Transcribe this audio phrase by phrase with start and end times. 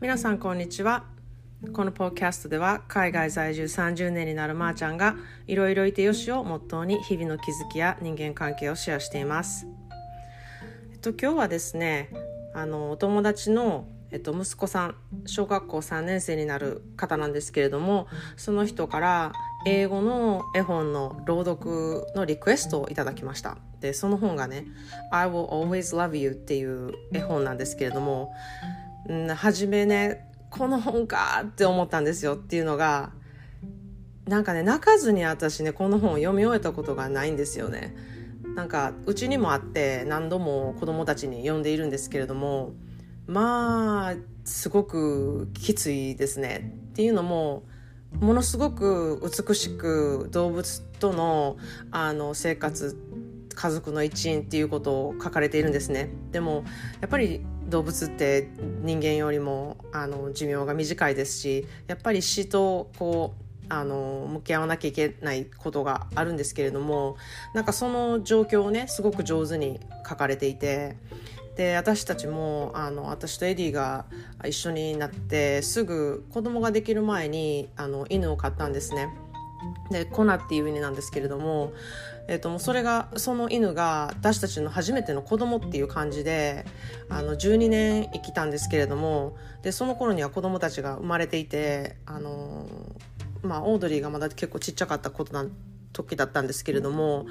[0.00, 1.04] 皆さんこんにちは。
[1.74, 5.14] このポッキャストでは海外在住30年になるまーちゃんが
[5.46, 9.66] いろいろいてよしをモットーに日々の気づきや人間関係をシェアしています。
[10.90, 12.08] えっと今日はですね
[12.54, 14.96] あのお友達のえっと、息子さん
[15.26, 19.32] 小学校3年生になる方なんですけれどもその人から
[19.66, 23.58] 英語の絵本の朗読のリクエストをいただきました。
[23.80, 24.64] でその本がね
[25.12, 28.32] 「I will always love you」っていう絵本なんですけれども、
[29.08, 33.12] うん、初めねこの本かって思ったんですよっていうのが
[34.26, 37.94] なんかね泣かずに私ねこの本を読み終えたことがないんですよね。
[38.54, 42.72] なんかうちにもあって何度も子供たちに読んでいるんですけれども
[43.26, 44.14] まあ
[44.44, 46.74] すごくきついですね。
[46.90, 47.62] っていうのも
[48.18, 51.56] ものすごく美しく動物との
[51.90, 52.96] あの生活
[53.54, 56.10] 家族の一員っていうことを書かれているんですね。
[56.32, 56.64] でも
[57.00, 58.50] やっぱり動物って
[58.82, 67.16] 人間よりもあの寿命が短いですしやっぱり死とこうあの向き合わなきゃいけないことがあるんですけれども
[67.54, 70.96] なんかその状況をねすごく上手に書かれていて
[71.56, 74.06] で私たちもあの私とエディが
[74.44, 79.08] 一緒になってすぐ子供ができる前にあの犬を飼ったんですね。
[79.90, 81.72] でコナっていう犬なんですけれども、
[82.28, 86.64] えーと、もうそれがその犬が私たちの初めての子供っていう感じで
[87.08, 92.66] あの12年生きたんですけれどもでその頃には子供たちが生まれていてあの、
[93.42, 95.46] まあ、オードリーがまだ結構ちっちゃかったことな
[95.92, 97.26] 時だったんですけれども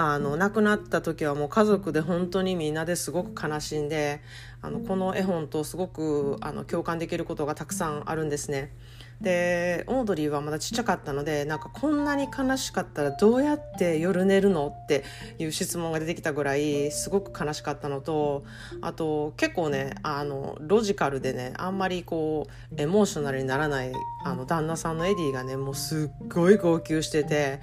[0.00, 4.20] あの亡くなった時はもう家族で本当にみんなですごく悲しんで
[4.62, 8.72] あのこの絵本とすごくあの共感できることがたくさんあるんですね。
[9.20, 15.02] でオードリーはまだちっちゃかったのでなんかこんなに悲しかったらどうやって夜寝るのって
[15.38, 18.44] いう質問が出てきたぐらいすごく悲しかったのと
[18.80, 23.92] あと結構ねあのロジカルでねあんまりこうエモーショナルにならない
[24.24, 27.60] あの旦那さんのエディがねもうすっごい号泣してて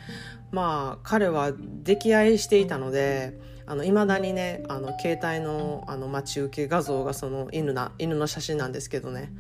[0.52, 3.40] まあ彼は溺愛していたので
[3.84, 9.32] いまだにねあの携帯のあの待ち受け画像がその犬な犬の写真なんですけどね。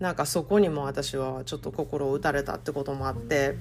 [0.00, 3.56] なんかそこにも私はちょっと心を打たれたってこともあって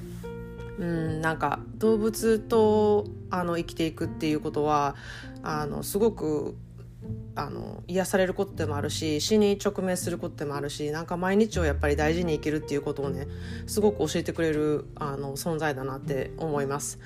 [0.79, 4.95] うんなんか動物とあの生きていくっていうことは
[5.43, 6.55] あのすごく
[7.35, 13.27] あの癒されることでもあるし死に直面することでもあるしなんか毎日をやっぱり大事に生きるっていうことをね
[13.67, 16.99] すごく教えてくれるあの存在だなって思います。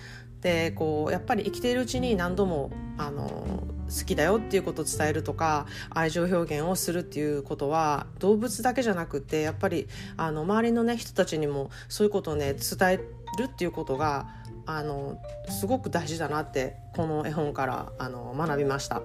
[0.43, 9.87] でこうやっぱり生きているうちに何度もあの好きだよっていうことを伝えるとか愛情表現をするっていうことは動物だけじゃなくてやっぱり
[10.17, 14.27] あの周りの、ね、人たちにもそういうことをね伝えるっていうことが
[14.65, 15.17] あの
[15.49, 19.01] すごく大事だなってこの絵本からあの学びました。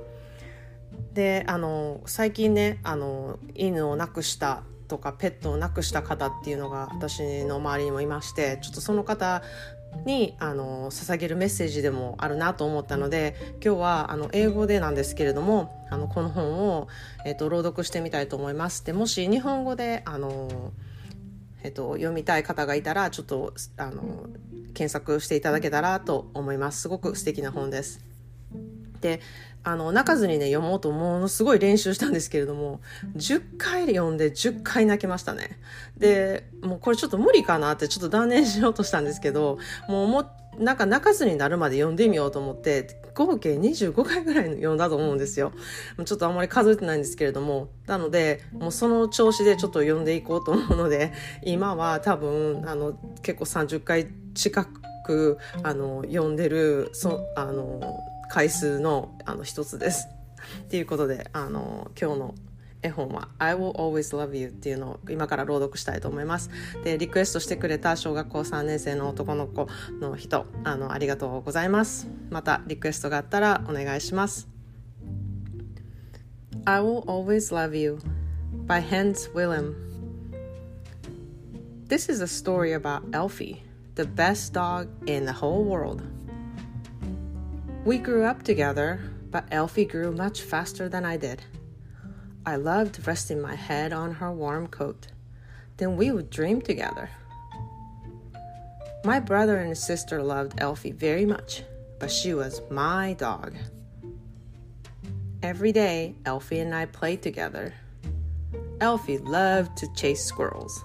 [1.13, 9.43] であの最近ねあの犬を亡くしたとかペットを亡くした方っていうのが私の周りにもいましてちょっとその方
[10.05, 13.35] にあの捧げるメッセージでもあるなと思ったので
[13.65, 16.89] 今日はあの英語でなんですけれどもあのこの本を、
[17.25, 18.85] えーと、朗読してみたいと思います。
[18.85, 20.73] でもし日本語であの、
[21.63, 24.27] えーと、読みたい方がいたらちょっとあの
[24.75, 26.83] 検索していただけたらと思います。
[26.83, 28.08] すごく素敵な本です。
[29.01, 29.21] で
[29.65, 32.81] あの泣かずにね読もうとものすごい練習したんですけれども
[33.17, 35.59] 10回読んで10回泣きましたね。
[35.99, 40.25] でもうこれちょっと無理かなってちょっと断念しようとしたんですけどもうも
[40.59, 45.53] なんか泣かずになるまで読んでみようと思って合計25回ぐらい読んだと思うんですよ。
[46.05, 54.65] ちょっとあんまり数えてないんですけれどもなのでもうその調子でちょっと読んでいこうと思うので今は多分あの結構30回近
[55.05, 57.81] くあの読んでるそあの
[58.29, 60.09] 回数のあの一つです。
[60.71, 62.35] ということであの今日の
[62.83, 66.51] 絵本は「I will always love you」っていうのを今から朗読したいと思います。
[66.85, 69.69] でリクエストしてくれた小学校3年生の男の子
[70.01, 72.09] の人あのありがとうございます。
[72.31, 74.49] またリクエストがあったらお願いします。
[76.65, 77.99] I will always love you
[78.67, 79.89] by Hans Willem
[81.89, 83.63] This is a story about Elfie,
[83.95, 86.03] the best dog in the whole world.
[87.89, 89.01] We grew up together,
[89.31, 91.43] but Elfie grew much faster than I did.
[92.45, 95.07] I loved resting my head on her warm coat.
[95.79, 97.09] Then we would dream together.
[99.07, 101.63] My brother and sister loved Elfie very much,
[101.99, 103.55] but she was my dog.
[105.43, 107.73] Every day, Elfie and I played together.
[108.83, 110.85] Elfie loved to chase squirrels.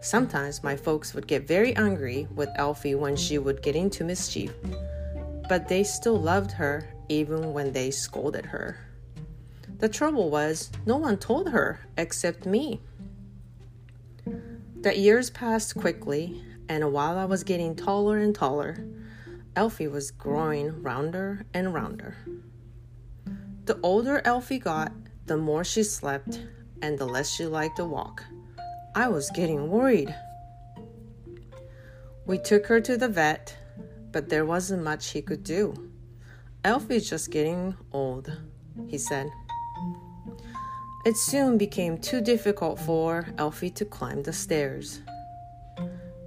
[0.00, 4.54] Sometimes my folks would get very angry with Elfie when she would get into mischief
[5.50, 8.78] but they still loved her even when they scolded her.
[9.80, 12.80] The trouble was, no one told her except me.
[14.82, 18.86] The years passed quickly, and while I was getting taller and taller,
[19.56, 22.16] Elfie was growing rounder and rounder.
[23.64, 24.92] The older Elfie got,
[25.26, 26.46] the more she slept
[26.80, 28.22] and the less she liked to walk.
[28.94, 30.14] I was getting worried.
[32.24, 33.56] We took her to the vet,
[34.12, 35.74] but there wasn't much he could do.
[36.64, 38.30] Elfie's just getting old,
[38.88, 39.30] he said.
[41.06, 45.00] It soon became too difficult for Elfie to climb the stairs.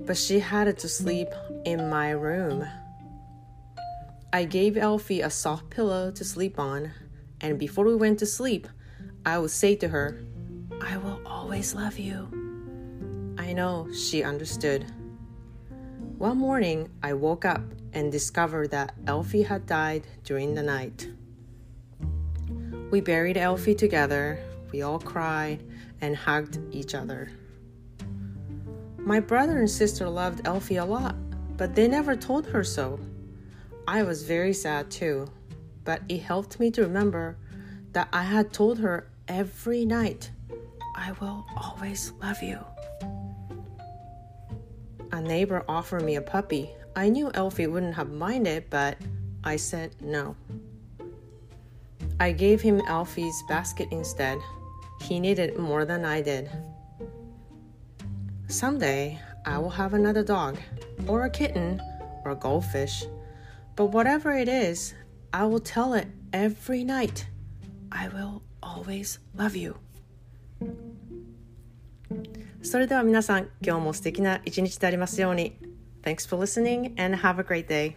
[0.02, 1.30] But she had to sleep
[1.66, 2.66] in my room.
[4.34, 6.92] I gave Elfie a soft pillow to sleep on,
[7.40, 8.68] and before we went to sleep,
[9.26, 10.24] I would say to her,
[10.82, 12.28] I will always love you.
[13.38, 14.92] I know she understood.
[16.24, 17.62] One morning, I woke up
[17.92, 21.10] and discovered that Elfie had died during the night.
[22.92, 24.40] We buried Elfie together,
[24.72, 25.66] we all cried
[26.00, 27.30] and hugged each other.
[29.00, 31.18] My brother and sister loved Elfie a lot,
[31.58, 33.02] but they never told her so.
[33.86, 35.28] I was very sad too,
[35.84, 37.36] but it helped me to remember
[37.92, 40.32] that I had told her every night,
[40.96, 42.60] I will always love you.
[45.14, 46.72] A neighbor offered me a puppy.
[46.96, 48.98] I knew Elfie wouldn't have minded, but
[49.44, 50.36] I said no.
[52.20, 54.40] I gave him Elfie's basket instead.
[55.02, 56.50] He needed more than I did.
[58.48, 60.58] Someday, I will have another dog,
[61.08, 61.80] or a kitten,
[62.26, 63.06] or a goldfish.
[63.76, 64.96] But whatever it is,
[65.32, 67.28] I will tell it every night.
[67.92, 69.78] I will always love you.
[72.64, 75.58] それでは皆さん、今日も素敵な一日でありますように。
[76.02, 77.94] Thanks for listening and have a great day.